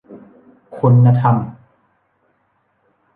[0.77, 1.37] คุณธรรม